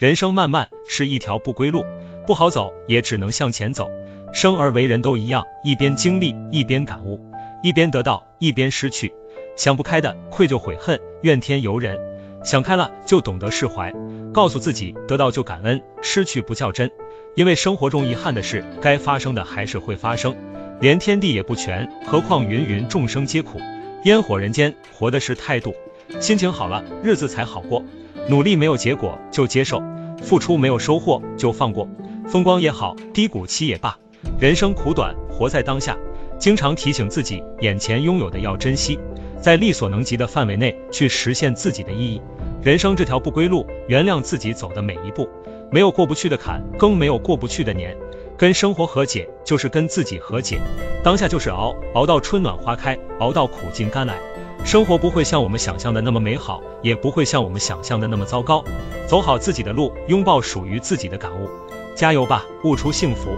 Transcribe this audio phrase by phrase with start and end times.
[0.00, 1.84] 人生漫漫是一条不归路，
[2.26, 3.90] 不好走也只能向前走。
[4.32, 7.20] 生而为人都一样，一边经历一边感悟，
[7.62, 9.12] 一边得到一边失去。
[9.56, 11.98] 想不开的愧疚悔恨怨天尤人，
[12.42, 13.92] 想开了就懂得释怀，
[14.32, 16.90] 告诉自己得到就感恩，失去不较真。
[17.34, 20.34] 因为生活中遗憾的事，该发生的还是会发生，
[20.80, 23.60] 连天地也不全，何况芸芸众生皆苦。
[24.04, 25.74] 烟火人间，活的是态度。
[26.20, 27.84] 心情好了，日子才好过。
[28.28, 29.82] 努力没有结果就接受，
[30.22, 31.88] 付出没有收获就放过。
[32.28, 33.98] 风光也好，低谷期也罢，
[34.38, 35.96] 人生苦短，活在当下。
[36.38, 38.98] 经常提醒自己，眼前拥有的要珍惜，
[39.40, 42.22] 在力所能及的范围内去实现自己的意义。
[42.62, 45.28] 人生这条不归路，原谅自己走的每一步。
[45.72, 47.96] 没有过不去的坎，更没有过不去的年。
[48.40, 50.58] 跟生活和解，就是跟自己和解。
[51.04, 54.18] 当下就是熬，熬到春暖花开，熬到苦尽甘来。
[54.64, 58.64] 生活不会像我们想象的那么美好，也不会像我们想象的那么糟糕。
[59.06, 61.50] 走好自己的路，拥抱属于自己的感悟。
[61.94, 63.36] 加油吧，悟出幸福。